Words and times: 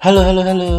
Halo, 0.00 0.24
halo, 0.24 0.40
halo. 0.40 0.72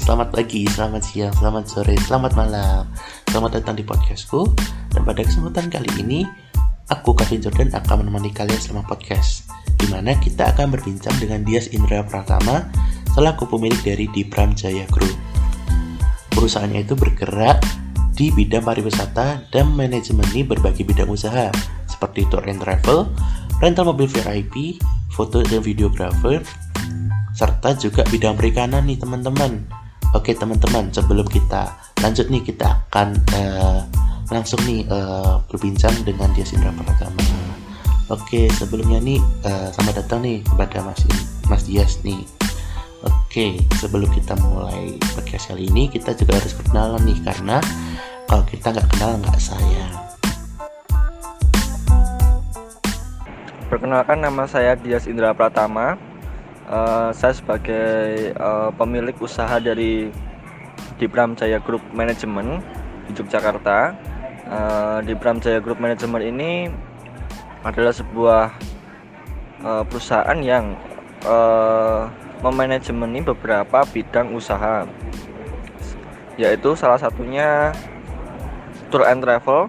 Selamat 0.00 0.32
pagi, 0.32 0.64
selamat 0.64 1.04
siang, 1.04 1.28
selamat 1.36 1.68
sore, 1.68 1.92
selamat 2.08 2.40
malam. 2.40 2.88
Selamat 3.28 3.60
datang 3.60 3.76
di 3.76 3.84
podcastku. 3.84 4.48
Dan 4.96 5.04
pada 5.04 5.20
kesempatan 5.20 5.68
kali 5.68 5.84
ini, 6.00 6.24
aku 6.88 7.12
Kevin 7.12 7.44
Jordan 7.44 7.68
akan 7.76 8.08
menemani 8.08 8.32
kalian 8.32 8.56
selama 8.56 8.88
podcast. 8.88 9.44
Di 9.76 9.84
mana 9.92 10.16
kita 10.16 10.56
akan 10.56 10.72
berbincang 10.72 11.12
dengan 11.20 11.44
Dias 11.44 11.68
Indra 11.76 12.00
Pratama 12.00 12.64
selaku 13.12 13.44
pemilik 13.44 13.76
dari 13.84 14.08
Dipram 14.08 14.56
Jaya 14.56 14.88
Group. 14.88 15.12
Perusahaannya 16.32 16.80
itu 16.80 16.96
bergerak 16.96 17.60
di 18.16 18.32
bidang 18.32 18.64
pariwisata 18.64 19.52
dan 19.52 19.68
manajemen 19.76 20.24
ini 20.32 20.48
berbagai 20.48 20.88
bidang 20.88 21.12
usaha 21.12 21.52
seperti 21.84 22.24
tour 22.32 22.40
and 22.48 22.64
travel, 22.64 23.12
rental 23.60 23.92
mobil 23.92 24.08
VIP, 24.08 24.80
foto 25.12 25.44
dan 25.44 25.60
videographer, 25.60 26.40
serta 27.36 27.76
juga 27.76 28.00
bidang 28.08 28.32
perikanan 28.32 28.88
nih 28.88 28.96
teman-teman. 28.96 29.60
Oke 30.16 30.32
teman-teman, 30.32 30.88
sebelum 30.88 31.28
kita 31.28 31.68
lanjut 32.00 32.32
nih 32.32 32.40
kita 32.40 32.80
akan 32.88 33.12
uh, 33.36 33.84
langsung 34.32 34.56
nih 34.64 34.88
uh, 34.88 35.44
berbincang 35.52 35.92
dengan 36.08 36.32
Dias 36.32 36.56
Indra 36.56 36.72
Pratama. 36.72 37.20
Oke 38.08 38.48
sebelumnya 38.56 39.04
nih 39.04 39.20
uh, 39.44 39.68
selamat 39.76 40.00
datang 40.00 40.24
nih 40.24 40.40
kepada 40.48 40.80
Mas 40.80 41.04
Mas 41.52 41.62
Dias 41.68 42.00
nih. 42.00 42.24
Oke 43.04 43.60
sebelum 43.76 44.08
kita 44.16 44.32
mulai 44.40 44.96
podcast 45.12 45.52
kali 45.52 45.68
ini 45.68 45.92
kita 45.92 46.16
juga 46.16 46.40
harus 46.40 46.56
perkenalan 46.56 47.04
nih 47.04 47.20
karena 47.20 47.60
kalau 48.24 48.48
kita 48.48 48.72
nggak 48.72 48.88
kenal 48.96 49.12
nggak 49.20 49.36
sayang. 49.36 49.94
Perkenalkan 53.68 54.24
nama 54.24 54.48
saya 54.48 54.72
Dias 54.80 55.04
Indra 55.04 55.36
Pratama 55.36 56.15
uh, 56.70 57.10
saya 57.14 57.34
sebagai 57.34 58.32
uh, 58.38 58.70
pemilik 58.74 59.14
usaha 59.18 59.58
dari 59.62 60.10
Dipram 60.98 61.36
Jaya 61.38 61.62
Group 61.62 61.82
Management 61.94 62.62
di 63.08 63.12
Yogyakarta. 63.14 63.94
Uh, 64.46 64.98
Dipram 65.02 65.42
Jaya 65.42 65.58
Group 65.58 65.82
Management 65.82 66.22
ini 66.22 66.70
adalah 67.66 67.90
sebuah 67.90 68.44
uh, 69.66 69.82
perusahaan 69.86 70.38
yang 70.38 70.78
uh, 71.26 72.06
memanajemeni 72.44 73.26
beberapa 73.26 73.82
bidang 73.90 74.30
usaha, 74.36 74.86
yaitu 76.38 76.76
salah 76.78 77.00
satunya 77.00 77.74
tour 78.92 79.02
and 79.02 79.24
travel, 79.24 79.66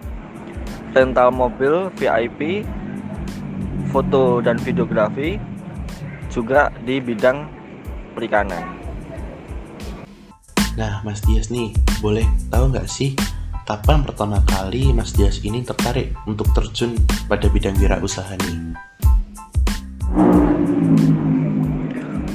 rental 0.94 1.34
mobil 1.34 1.90
VIP, 1.98 2.62
foto 3.90 4.38
dan 4.44 4.60
videografi, 4.62 5.42
juga 6.38 6.70
di 6.86 7.02
bidang 7.02 7.50
perikanan. 8.14 8.62
Nah, 10.78 11.02
Mas 11.02 11.18
Dias 11.26 11.50
nih, 11.50 11.74
boleh 11.98 12.22
tahu 12.54 12.70
nggak 12.70 12.86
sih 12.86 13.18
kapan 13.66 14.06
pertama 14.06 14.38
kali 14.46 14.94
Mas 14.94 15.10
Dias 15.10 15.42
ini 15.42 15.66
tertarik 15.66 16.14
untuk 16.30 16.46
terjun 16.54 16.94
pada 17.26 17.50
bidang 17.50 17.74
wirausaha 17.82 18.38
nih? 18.38 18.56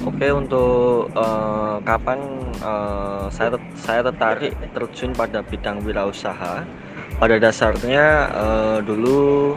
Oke, 0.04 0.28
untuk 0.36 1.08
uh, 1.16 1.80
kapan 1.88 2.20
uh, 2.59 3.31
saya 3.31 3.56
saya 3.80 4.04
tertarik 4.04 4.52
terjun 4.76 5.16
pada 5.16 5.40
bidang 5.40 5.80
wirausaha? 5.80 6.68
Pada 7.16 7.36
dasarnya 7.40 8.28
uh, 8.36 8.78
dulu 8.84 9.56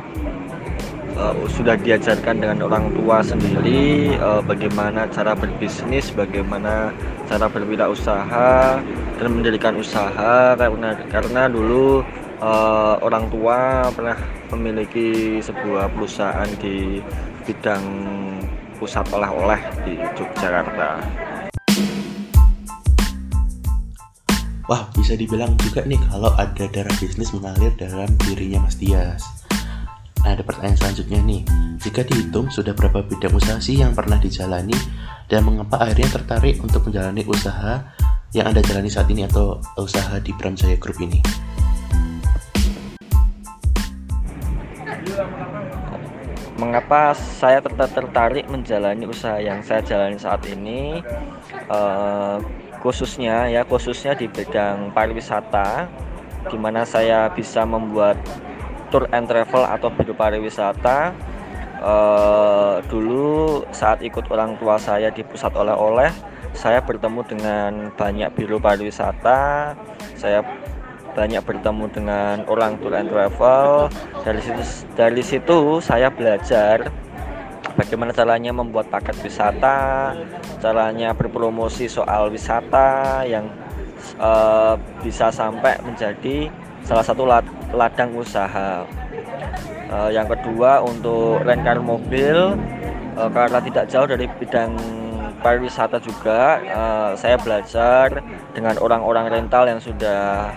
uh, 1.17 1.35
sudah 1.49 1.75
diajarkan 1.81 2.39
dengan 2.45 2.69
orang 2.69 2.93
tua 2.93 3.25
sendiri 3.25 4.15
uh, 4.21 4.45
bagaimana 4.45 5.09
cara 5.11 5.33
berbisnis, 5.33 6.13
bagaimana 6.13 6.93
cara 7.27 7.49
berwirausaha 7.49 8.81
dan 9.17 9.29
mendirikan 9.33 9.75
usaha 9.81 10.55
karena 10.55 10.93
karena 11.09 11.49
dulu 11.49 12.05
uh, 12.41 13.01
orang 13.01 13.33
tua 13.33 13.89
pernah 13.93 14.19
memiliki 14.53 15.41
sebuah 15.41 15.91
perusahaan 15.97 16.49
di 16.61 17.01
bidang 17.49 17.85
pusat 18.77 19.09
oleh-oleh 19.09 19.61
di 19.89 19.97
Yogyakarta. 19.97 21.01
Wah, 24.67 24.83
bisa 24.99 25.15
dibilang 25.15 25.55
juga 25.63 25.87
nih 25.87 25.99
kalau 26.11 26.35
ada 26.35 26.67
darah 26.67 26.97
bisnis 26.99 27.31
mengalir 27.31 27.71
dalam 27.79 28.11
dirinya 28.27 28.67
Mas 28.67 28.75
Dias. 28.75 29.46
Nah, 30.27 30.35
ada 30.35 30.43
pertanyaan 30.43 30.75
selanjutnya 30.75 31.23
nih. 31.23 31.47
Jika 31.87 32.03
dihitung, 32.03 32.51
sudah 32.51 32.75
berapa 32.75 32.99
bidang 33.07 33.39
usaha 33.39 33.63
sih 33.63 33.79
yang 33.79 33.95
pernah 33.95 34.19
dijalani 34.19 34.75
dan 35.31 35.47
mengapa 35.47 35.79
akhirnya 35.79 36.19
tertarik 36.19 36.59
untuk 36.67 36.83
menjalani 36.91 37.23
usaha 37.31 37.95
yang 38.35 38.51
Anda 38.51 38.59
jalani 38.59 38.91
saat 38.91 39.07
ini 39.07 39.23
atau 39.31 39.63
usaha 39.79 40.19
di 40.19 40.35
Jaya 40.35 40.75
Group 40.83 40.99
ini? 40.99 41.23
Mengapa 46.59 47.15
saya 47.15 47.63
tetap 47.63 47.95
tertarik 47.95 48.51
menjalani 48.51 49.07
usaha 49.07 49.39
yang 49.39 49.63
saya 49.63 49.79
jalani 49.87 50.19
saat 50.19 50.43
ini? 50.51 51.07
Uh, 51.71 52.43
khususnya 52.83 53.47
ya 53.47 53.63
khususnya 53.63 54.19
di 54.19 54.27
bidang 54.27 54.91
pariwisata, 54.91 55.87
di 56.51 56.59
mana 56.59 56.83
saya 56.83 57.31
bisa 57.31 57.63
membuat 57.63 58.19
tour 58.89 59.05
and 59.11 59.27
travel 59.27 59.63
atau 59.67 59.89
biro 59.93 60.15
pariwisata 60.17 61.13
uh, 61.83 62.83
dulu 62.87 63.65
saat 63.71 64.03
ikut 64.03 64.27
orang 64.33 64.57
tua 64.57 64.81
saya 64.81 65.11
di 65.13 65.23
pusat 65.27 65.53
oleh-oleh 65.55 66.11
saya 66.57 66.81
bertemu 66.81 67.21
dengan 67.29 67.73
banyak 67.93 68.33
biro 68.33 68.57
pariwisata 68.57 69.75
saya 70.17 70.41
banyak 71.17 71.41
bertemu 71.41 71.85
dengan 71.89 72.45
orang 72.45 72.77
tour 72.77 72.93
and 72.93 73.09
travel. 73.09 73.89
Dari 74.21 74.41
situ 74.45 74.63
dari 74.93 75.23
situ 75.25 75.81
saya 75.81 76.13
belajar 76.13 76.93
bagaimana 77.73 78.13
caranya 78.13 78.53
membuat 78.53 78.93
paket 78.93 79.17
wisata 79.25 80.13
caranya 80.61 81.13
berpromosi 81.17 81.89
soal 81.89 82.29
wisata 82.33 83.25
yang 83.25 83.49
uh, 84.21 84.77
bisa 85.01 85.33
sampai 85.33 85.77
menjadi 85.85 86.53
salah 86.87 87.03
satu 87.03 87.27
ladang 87.75 88.15
usaha. 88.15 88.87
Uh, 89.87 90.11
yang 90.11 90.27
kedua 90.27 90.83
untuk 90.83 91.43
rental 91.47 91.79
mobil 91.79 92.59
uh, 93.15 93.31
karena 93.31 93.63
tidak 93.63 93.85
jauh 93.87 94.07
dari 94.07 94.27
bidang 94.27 94.75
pariwisata 95.39 96.03
juga 96.03 96.59
uh, 96.59 97.11
saya 97.15 97.39
belajar 97.39 98.19
dengan 98.51 98.75
orang-orang 98.83 99.31
rental 99.31 99.71
yang 99.71 99.79
sudah 99.79 100.51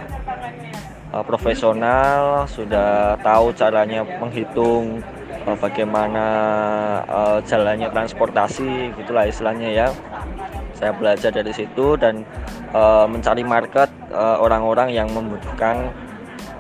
uh, 1.13 1.21
profesional, 1.21 2.49
sudah 2.49 3.21
tahu 3.21 3.53
caranya 3.53 4.01
menghitung 4.17 4.97
uh, 5.45 5.57
bagaimana 5.61 6.25
uh, 7.05 7.37
jalannya 7.45 7.89
transportasi 7.93 8.97
gitulah 8.97 9.29
istilahnya 9.29 9.69
ya. 9.69 9.87
Saya 10.73 10.95
belajar 10.95 11.29
dari 11.29 11.53
situ 11.53 11.99
dan 12.01 12.25
uh, 12.73 13.05
mencari 13.05 13.45
market 13.45 13.91
orang-orang 14.15 14.89
uh, 14.89 14.95
yang 15.03 15.07
membutuhkan 15.11 15.91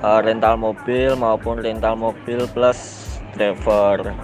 uh, 0.03 0.19
rental 0.23 0.55
mobil 0.55 1.15
maupun 1.15 1.59
rental 1.59 1.95
mobil 1.95 2.43
plus 2.51 3.09
driver. 3.35 4.15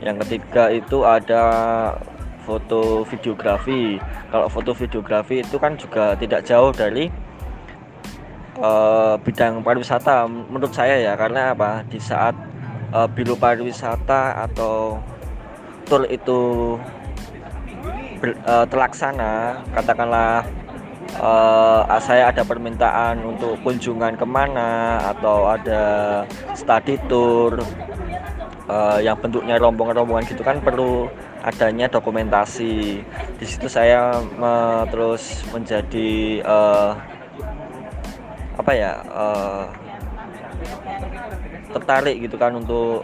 Yang 0.00 0.16
ketiga 0.26 0.72
itu 0.72 1.04
ada 1.04 1.44
foto 2.44 3.04
videografi. 3.06 4.00
Kalau 4.32 4.46
foto 4.48 4.72
videografi 4.72 5.44
itu 5.44 5.56
kan 5.60 5.76
juga 5.76 6.16
tidak 6.16 6.44
jauh 6.48 6.72
dari 6.72 7.12
uh, 8.58 9.14
bidang 9.20 9.60
pariwisata 9.60 10.26
menurut 10.26 10.72
saya 10.72 10.98
ya. 10.98 11.12
Karena 11.14 11.52
apa? 11.52 11.84
Di 11.86 12.00
saat 12.00 12.34
uh, 12.92 13.06
bilu 13.06 13.36
pariwisata 13.36 14.48
atau 14.48 14.98
tour 15.86 16.06
itu 16.06 16.74
ber, 18.22 18.36
uh, 18.46 18.62
terlaksana 18.68 19.58
katakanlah 19.74 20.46
uh, 21.18 21.98
saya 21.98 22.30
ada 22.30 22.46
permintaan 22.46 23.24
untuk 23.24 23.58
kunjungan 23.66 24.14
ke 24.14 24.26
mana 24.28 25.00
atau 25.10 25.50
ada 25.50 25.82
study 26.54 27.00
tour. 27.10 27.58
Uh, 28.70 29.02
yang 29.02 29.18
bentuknya 29.18 29.58
rombongan-rombongan 29.58 30.30
gitu 30.30 30.46
kan 30.46 30.62
perlu 30.62 31.10
adanya 31.42 31.90
dokumentasi. 31.90 33.02
Di 33.34 33.46
situ 33.48 33.66
saya 33.66 34.22
uh, 34.22 34.86
terus 34.86 35.42
menjadi 35.50 36.38
uh, 36.46 36.94
apa 38.60 38.72
ya 38.76 38.92
uh, 39.10 39.64
tertarik 41.74 42.22
gitu 42.22 42.36
kan 42.36 42.54
untuk 42.54 43.02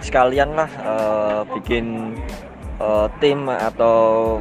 sekalian 0.00 0.54
lah 0.54 0.70
uh, 0.80 1.40
bikin 1.58 2.16
uh, 2.78 3.10
tim 3.18 3.48
atau 3.48 4.38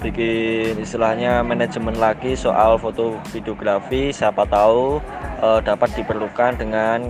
bikin 0.00 0.76
istilahnya 0.76 1.40
manajemen 1.40 1.96
lagi 1.96 2.36
soal 2.36 2.76
foto 2.76 3.16
videografi 3.32 4.12
siapa 4.12 4.44
tahu 4.44 5.00
uh, 5.40 5.60
dapat 5.64 5.92
diperlukan 5.96 6.60
dengan 6.60 7.08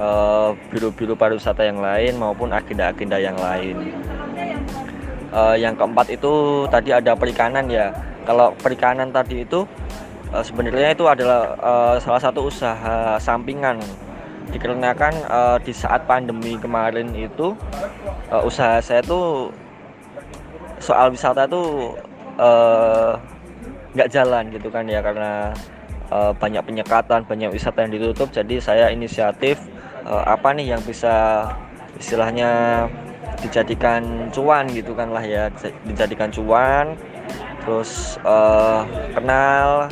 uh, 0.00 0.52
biru-biru 0.70 1.14
pariwisata 1.14 1.62
yang 1.64 1.80
lain 1.80 2.18
maupun 2.18 2.52
agenda-agenda 2.52 3.18
yang 3.20 3.36
lain. 3.38 3.94
Uh, 5.34 5.56
yang 5.58 5.76
keempat 5.76 6.16
itu 6.16 6.64
tadi 6.70 6.94
ada 6.94 7.12
perikanan 7.12 7.66
ya. 7.68 7.92
Kalau 8.26 8.50
perikanan 8.58 9.12
tadi 9.12 9.46
itu 9.46 9.62
uh, 10.32 10.42
sebenarnya 10.42 10.94
itu 10.96 11.04
adalah 11.06 11.54
uh, 11.60 11.96
salah 12.00 12.20
satu 12.22 12.48
usaha 12.48 13.20
sampingan. 13.20 13.78
Dikarenakan 14.46 15.14
uh, 15.26 15.58
di 15.58 15.74
saat 15.74 16.06
pandemi 16.06 16.54
kemarin 16.54 17.10
itu 17.18 17.58
uh, 18.30 18.42
usaha 18.46 18.78
saya 18.78 19.02
tuh 19.02 19.50
soal 20.78 21.10
wisata 21.10 21.50
tuh 21.50 21.98
nggak 23.92 24.08
uh, 24.08 24.12
jalan 24.12 24.52
gitu 24.52 24.68
kan 24.68 24.84
ya 24.84 25.00
karena 25.00 25.56
uh, 26.12 26.32
banyak 26.36 26.62
penyekatan 26.62 27.24
banyak 27.24 27.50
wisata 27.52 27.84
yang 27.84 27.92
ditutup. 27.92 28.28
Jadi 28.32 28.60
saya 28.60 28.92
inisiatif 28.92 29.60
uh, 30.04 30.24
apa 30.24 30.52
nih 30.52 30.76
yang 30.76 30.82
bisa 30.84 31.48
istilahnya 31.96 32.84
dijadikan 33.40 34.30
cuan 34.32 34.68
gitu 34.72 34.96
kan 34.96 35.12
lah 35.12 35.24
ya 35.24 35.52
dijadikan 35.84 36.32
cuan 36.32 36.96
terus 37.66 38.16
uh, 38.22 38.86
kenal 39.12 39.90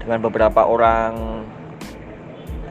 dengan 0.00 0.18
beberapa 0.24 0.64
orang 0.64 1.44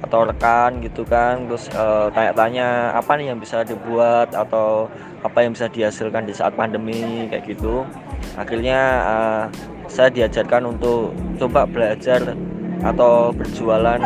atau 0.02 0.26
rekan 0.26 0.82
gitu 0.86 1.06
kan 1.06 1.46
terus 1.50 1.70
uh, 1.74 2.10
tanya-tanya 2.14 2.94
apa 2.94 3.18
nih 3.18 3.34
yang 3.34 3.40
bisa 3.42 3.66
dibuat 3.66 4.34
atau 4.34 4.90
apa 5.26 5.42
yang 5.42 5.58
bisa 5.58 5.66
dihasilkan 5.70 6.30
di 6.30 6.34
saat 6.34 6.54
pandemi 6.54 7.26
kayak 7.30 7.46
gitu 7.50 7.86
akhirnya 8.36 8.80
uh, 9.04 9.44
saya 9.88 10.12
diajarkan 10.12 10.76
untuk 10.76 11.16
coba 11.40 11.64
belajar 11.68 12.36
atau 12.84 13.32
berjualan 13.32 14.02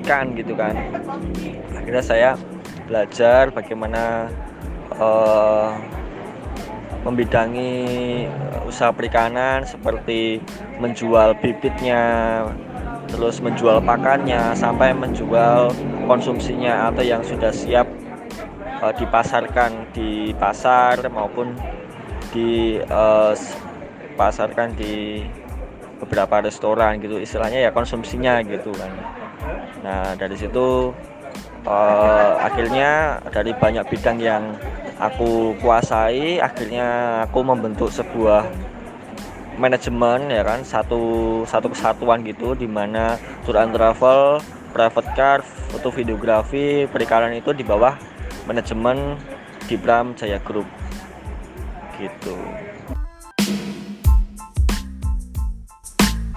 ikan 0.00 0.36
gitu 0.36 0.52
kan. 0.54 0.76
Akhirnya 1.74 2.04
saya 2.04 2.30
belajar 2.84 3.48
bagaimana 3.50 4.28
uh, 5.00 5.72
membidangi 7.04 8.24
usaha 8.64 8.92
perikanan 8.92 9.64
seperti 9.68 10.40
menjual 10.80 11.36
bibitnya 11.36 12.02
terus 13.12 13.44
menjual 13.44 13.84
pakannya 13.84 14.56
sampai 14.56 14.96
menjual 14.96 15.70
konsumsinya 16.08 16.88
atau 16.90 17.04
yang 17.04 17.20
sudah 17.20 17.52
siap 17.52 17.86
uh, 18.80 18.90
dipasarkan 18.96 19.92
di 19.92 20.32
pasar 20.40 20.98
maupun 21.12 21.52
di 22.34 22.82
uh, 22.90 23.30
pasarkan 24.18 24.74
di 24.74 25.22
beberapa 26.02 26.42
restoran 26.42 26.98
gitu 26.98 27.22
istilahnya 27.22 27.62
ya 27.62 27.70
konsumsinya 27.70 28.42
gitu 28.42 28.74
kan. 28.74 28.90
Nah 29.86 30.18
dari 30.18 30.34
situ 30.34 30.90
uh, 31.64 32.32
akhirnya 32.42 33.22
dari 33.30 33.54
banyak 33.54 33.86
bidang 33.86 34.18
yang 34.18 34.58
aku 34.98 35.54
kuasai 35.62 36.42
akhirnya 36.42 37.20
aku 37.26 37.40
membentuk 37.46 37.90
sebuah 37.90 38.46
manajemen 39.54 40.30
ya 40.30 40.42
kan 40.42 40.66
satu 40.66 41.42
satu 41.46 41.70
kesatuan 41.70 42.26
gitu 42.26 42.58
di 42.58 42.66
mana 42.66 43.14
tour 43.46 43.54
and 43.54 43.70
travel 43.70 44.42
private 44.74 45.10
car 45.14 45.38
foto 45.70 45.94
videografi 45.94 46.90
perikanan 46.90 47.38
itu 47.38 47.54
di 47.54 47.62
bawah 47.62 47.94
manajemen 48.50 49.14
di 49.70 49.78
Bram 49.78 50.18
Jaya 50.18 50.42
Group 50.42 50.66
gitu 51.98 52.36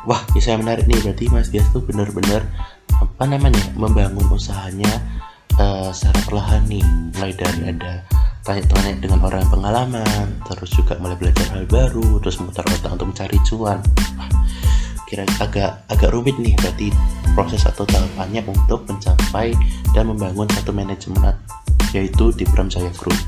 Wah, 0.08 0.24
kisah 0.32 0.56
yang 0.56 0.64
menarik 0.64 0.88
nih. 0.88 1.04
Berarti 1.04 1.28
Mas 1.28 1.52
Dias 1.52 1.68
tuh 1.76 1.84
benar-benar 1.84 2.48
apa 2.96 3.28
namanya 3.28 3.60
membangun 3.76 4.24
usahanya 4.32 5.04
uh, 5.60 5.92
secara 5.92 6.24
perlahan 6.24 6.64
nih. 6.72 6.80
Mulai 7.12 7.36
dari 7.36 7.76
ada 7.76 8.08
tanya-tanya 8.48 9.04
dengan 9.04 9.20
orang 9.28 9.44
yang 9.44 9.52
pengalaman 9.52 10.28
terus 10.48 10.72
juga 10.72 10.96
mulai 11.04 11.20
belajar 11.20 11.44
hal 11.52 11.68
baru 11.68 12.24
terus 12.24 12.40
muter 12.40 12.64
otak 12.64 12.96
untuk 12.96 13.12
mencari 13.12 13.36
cuan 13.44 13.84
kira 15.12 15.28
agak 15.44 15.84
agak 15.92 16.16
rumit 16.16 16.40
nih 16.40 16.56
berarti 16.56 16.88
proses 17.36 17.68
atau 17.68 17.84
tahapannya 17.84 18.48
untuk 18.48 18.88
mencapai 18.88 19.52
dan 19.92 20.08
membangun 20.08 20.48
satu 20.56 20.72
manajemen 20.72 21.36
yaitu 21.92 22.32
di 22.40 22.48
Pram 22.48 22.72
Jaya 22.72 22.88
Group 22.96 23.20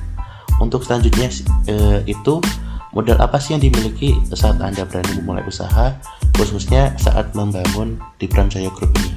untuk 0.59 0.83
selanjutnya 0.83 1.31
eh, 1.67 1.99
itu 2.05 2.43
modal 2.91 3.17
apa 3.21 3.37
sih 3.37 3.55
yang 3.55 3.63
dimiliki 3.63 4.17
saat 4.33 4.57
anda 4.59 4.83
berani 4.85 5.19
memulai 5.21 5.45
usaha 5.45 5.95
khususnya 6.35 6.93
saat 6.97 7.31
membangun 7.37 7.99
di 8.17 8.25
Pram 8.25 8.49
Jaya 8.51 8.69
Group 8.73 8.91
ini 9.01 9.11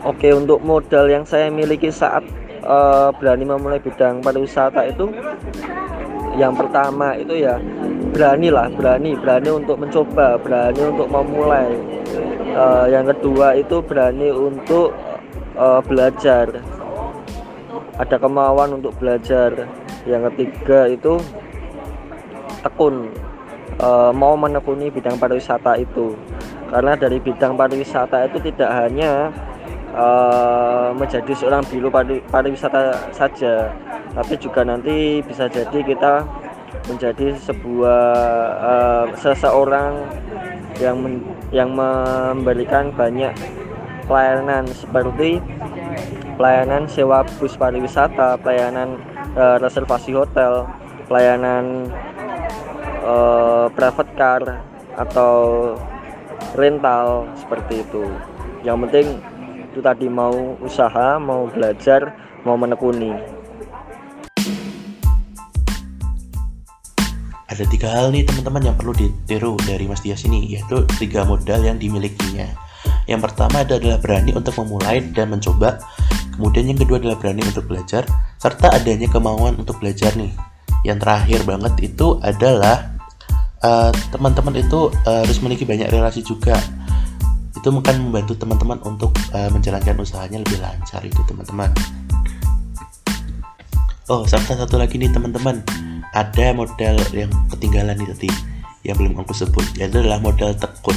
Oke, 0.00 0.32
untuk 0.32 0.64
modal 0.64 1.06
yang 1.12 1.28
saya 1.28 1.52
miliki 1.52 1.92
saat 1.92 2.24
uh, 2.64 3.12
berani 3.14 3.44
memulai 3.44 3.78
bidang 3.78 4.24
pariwisata 4.24 4.88
itu 4.88 5.12
yang 6.40 6.56
pertama 6.56 7.14
itu 7.14 7.36
ya 7.36 7.60
berani 8.10 8.48
lah, 8.48 8.72
berani, 8.72 9.14
berani 9.16 9.50
untuk 9.52 9.76
mencoba, 9.76 10.40
berani 10.40 10.80
untuk 10.82 11.08
memulai. 11.08 11.68
Uh, 12.50 12.90
yang 12.90 13.06
kedua 13.06 13.54
itu 13.54 13.78
berani 13.78 14.34
untuk 14.34 14.90
uh, 15.56 15.80
belajar. 15.82 16.62
Ada 17.98 18.16
kemauan 18.16 18.80
untuk 18.80 18.96
belajar. 18.98 19.68
Yang 20.08 20.32
ketiga 20.32 20.88
itu 20.88 21.20
tekun 22.64 23.12
uh, 23.80 24.10
mau 24.10 24.34
menekuni 24.34 24.90
bidang 24.90 25.16
pariwisata 25.16 25.78
itu. 25.78 26.16
Karena 26.70 26.94
dari 26.94 27.18
bidang 27.18 27.58
pariwisata 27.58 28.30
itu 28.30 28.38
tidak 28.50 28.70
hanya 28.70 29.34
uh, 29.94 30.94
menjadi 30.94 31.32
seorang 31.34 31.66
biru 31.66 31.90
pariwisata 32.30 33.10
saja 33.10 33.74
tapi 34.10 34.34
juga 34.42 34.66
nanti 34.66 35.22
bisa 35.22 35.46
jadi 35.46 35.78
kita 35.86 36.26
menjadi 36.90 37.38
sebuah 37.38 38.02
uh, 38.58 39.04
seseorang 39.14 40.02
yang 40.82 40.96
men, 40.98 41.22
yang 41.54 41.70
memberikan 41.70 42.90
banyak 42.90 43.30
pelayanan 44.10 44.66
seperti 44.74 45.38
pelayanan 46.34 46.90
sewa 46.90 47.22
bus 47.38 47.54
pariwisata, 47.54 48.34
pelayanan 48.42 48.98
uh, 49.38 49.62
reservasi 49.62 50.10
hotel, 50.18 50.66
pelayanan 51.06 51.86
uh, 53.06 53.70
private 53.70 54.12
car 54.18 54.42
atau 54.98 55.32
rental 56.58 57.30
seperti 57.38 57.86
itu. 57.86 58.02
Yang 58.66 58.78
penting 58.90 59.06
itu 59.70 59.78
tadi 59.78 60.10
mau 60.10 60.58
usaha 60.58 61.14
mau 61.22 61.46
belajar 61.46 62.10
mau 62.42 62.58
menekuni 62.58 63.14
ada 67.50 67.64
tiga 67.66 67.86
hal 67.90 68.10
nih 68.10 68.26
teman-teman 68.26 68.62
yang 68.66 68.76
perlu 68.78 68.94
ditiru 68.94 69.54
dari 69.62 69.86
Mas 69.86 70.02
Dias 70.02 70.26
ini 70.26 70.58
yaitu 70.58 70.82
tiga 70.98 71.22
modal 71.22 71.62
yang 71.62 71.78
dimilikinya 71.78 72.50
yang 73.10 73.18
pertama 73.18 73.66
adalah 73.66 73.98
berani 73.98 74.30
untuk 74.38 74.54
memulai 74.62 75.02
dan 75.10 75.34
mencoba. 75.34 75.82
Kemudian 76.38 76.70
yang 76.70 76.78
kedua 76.78 77.02
adalah 77.02 77.18
berani 77.18 77.42
untuk 77.42 77.66
belajar 77.66 78.06
serta 78.38 78.70
adanya 78.70 79.10
kemauan 79.10 79.58
untuk 79.58 79.82
belajar 79.82 80.14
nih. 80.14 80.30
Yang 80.86 81.02
terakhir 81.02 81.40
banget 81.42 81.74
itu 81.90 82.22
adalah 82.22 82.94
eh, 83.66 83.90
teman-teman 84.14 84.54
uh, 84.56 84.62
itu 84.62 84.80
uh, 85.10 85.26
harus 85.26 85.36
memiliki 85.42 85.66
banyak 85.66 85.90
relasi 85.90 86.22
juga. 86.22 86.54
Itu 87.58 87.74
akan 87.74 88.08
membantu 88.08 88.38
teman-teman 88.38 88.78
untuk 88.86 89.12
uh, 89.34 89.50
menjalankan 89.50 90.00
usahanya 90.00 90.40
lebih 90.40 90.62
lancar 90.62 91.02
itu 91.02 91.20
teman-teman. 91.26 91.68
Oh 94.06 94.22
serta 94.24 94.54
satu 94.54 94.78
lagi 94.78 94.96
nih 94.96 95.10
teman-teman. 95.10 95.60
Ada 96.14 96.54
modal 96.54 96.96
yang 97.10 97.30
ketinggalan 97.52 97.98
nih 97.98 98.08
tadi 98.16 98.30
yang 98.86 98.96
belum 98.96 99.18
aku 99.20 99.36
sebut 99.36 99.66
yaitu 99.76 100.00
adalah 100.00 100.18
modal 100.24 100.56
tekun 100.56 100.96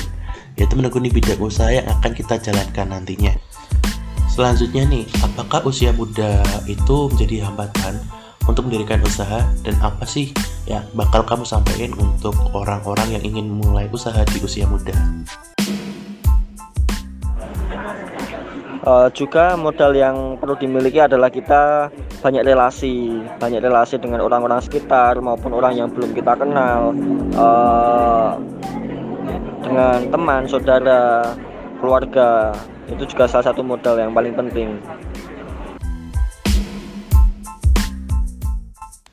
yaitu 0.57 0.73
menekuni 0.77 1.09
bidang 1.09 1.41
usaha 1.41 1.69
yang 1.69 1.85
akan 1.89 2.11
kita 2.13 2.37
jalankan 2.37 2.93
nantinya. 2.93 3.33
Selanjutnya 4.33 4.89
nih 4.89 5.05
apakah 5.21 5.61
usia 5.69 5.93
muda 5.93 6.41
itu 6.65 7.09
menjadi 7.13 7.45
hambatan 7.45 8.01
untuk 8.49 8.65
mendirikan 8.65 8.97
usaha? 9.05 9.45
Dan 9.61 9.77
apa 9.77 10.09
sih 10.09 10.33
yang 10.65 10.81
bakal 10.97 11.21
kamu 11.21 11.45
sampaikan 11.45 11.93
untuk 12.01 12.33
orang-orang 12.57 13.13
yang 13.19 13.23
ingin 13.23 13.45
mulai 13.45 13.85
usaha 13.93 14.17
di 14.33 14.41
usia 14.41 14.65
muda? 14.65 14.93
Uh, 18.83 19.07
juga 19.15 19.55
modal 19.55 19.95
yang 19.95 20.35
perlu 20.35 20.59
dimiliki 20.59 20.99
adalah 20.99 21.31
kita 21.31 21.87
banyak 22.19 22.43
relasi 22.43 23.15
banyak 23.39 23.63
relasi 23.63 23.95
dengan 23.95 24.19
orang-orang 24.19 24.59
sekitar 24.59 25.23
maupun 25.23 25.55
orang 25.55 25.79
yang 25.79 25.87
belum 25.87 26.11
kita 26.11 26.35
kenal. 26.35 26.91
Uh, 27.31 28.35
dengan 29.63 30.11
teman 30.11 30.43
saudara 30.45 31.33
keluarga 31.79 32.51
itu 32.91 33.07
juga 33.07 33.25
salah 33.31 33.47
satu 33.47 33.63
modal 33.63 33.95
yang 33.95 34.11
paling 34.11 34.35
penting 34.35 34.75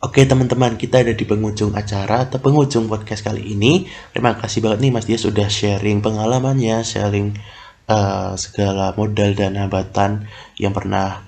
Oke 0.01 0.25
teman-teman, 0.25 0.81
kita 0.81 1.05
ada 1.05 1.13
di 1.13 1.29
penghujung 1.29 1.77
acara 1.77 2.25
atau 2.25 2.41
penghujung 2.41 2.89
podcast 2.89 3.21
kali 3.21 3.53
ini. 3.53 3.85
Terima 4.17 4.33
kasih 4.33 4.65
banget 4.65 4.81
nih 4.81 4.91
Mas 4.97 5.05
Dia 5.05 5.21
sudah 5.21 5.45
sharing 5.47 6.01
pengalamannya, 6.01 6.81
sharing 6.81 7.37
uh, 7.85 8.33
segala 8.35 8.97
modal 8.97 9.37
dan 9.37 9.61
hambatan 9.61 10.25
yang 10.57 10.73
pernah 10.73 11.21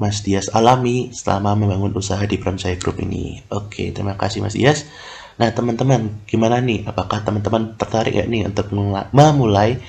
Mas 0.00 0.24
Dias 0.26 0.48
alami 0.50 1.14
selama 1.14 1.54
membangun 1.54 1.94
usaha 1.94 2.24
di 2.26 2.40
Pronsai 2.40 2.80
Group 2.80 2.98
ini. 3.04 3.44
Oke, 3.52 3.92
terima 3.92 4.18
kasih 4.18 4.40
Mas 4.42 4.56
Dias. 4.56 4.88
Nah, 5.34 5.50
teman-teman, 5.50 6.22
gimana 6.30 6.62
nih? 6.62 6.86
Apakah 6.86 7.26
teman-teman 7.26 7.74
tertarik 7.74 8.14
ya 8.14 8.24
nih 8.26 8.46
untuk 8.46 8.70
memulai 9.10 9.82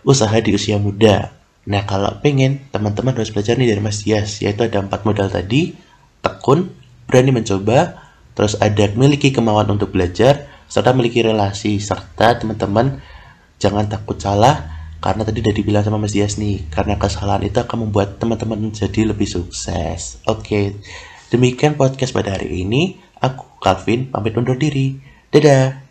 usaha 0.00 0.36
di 0.40 0.56
usia 0.56 0.80
muda? 0.80 1.32
Nah, 1.64 1.84
kalau 1.84 2.20
pengen, 2.20 2.68
teman-teman 2.72 3.16
harus 3.16 3.32
belajar 3.32 3.56
nih 3.56 3.72
dari 3.72 3.80
Mas 3.84 4.04
Dias, 4.04 4.40
yaitu 4.40 4.64
ada 4.64 4.80
empat 4.80 5.04
modal 5.08 5.28
tadi, 5.32 5.76
tekun, 6.20 6.72
berani 7.08 7.32
mencoba, 7.36 8.00
terus 8.36 8.56
ada 8.60 8.84
memiliki 8.92 9.32
kemauan 9.32 9.68
untuk 9.72 9.92
belajar, 9.92 10.48
serta 10.68 10.92
memiliki 10.96 11.24
relasi, 11.24 11.80
serta 11.80 12.40
teman-teman 12.40 13.00
jangan 13.60 13.88
takut 13.88 14.20
salah, 14.20 14.88
karena 15.04 15.24
tadi 15.24 15.44
udah 15.44 15.54
dibilang 15.56 15.84
sama 15.84 16.00
Mas 16.00 16.16
Dias 16.16 16.40
nih, 16.40 16.68
karena 16.72 16.96
kesalahan 16.96 17.44
itu 17.44 17.60
akan 17.60 17.88
membuat 17.88 18.16
teman-teman 18.16 18.56
menjadi 18.56 19.04
lebih 19.04 19.28
sukses. 19.28 20.20
Oke, 20.24 20.80
demikian 21.28 21.76
podcast 21.76 22.16
pada 22.16 22.40
hari 22.40 22.64
ini. 22.64 23.03
Aku, 23.24 23.56
Calvin, 23.56 24.12
pamit 24.12 24.36
undur 24.36 24.60
diri. 24.60 25.00
Dadah! 25.32 25.83